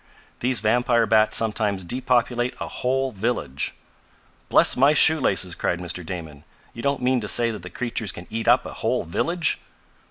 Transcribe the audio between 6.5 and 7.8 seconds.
"You don't mean to say that the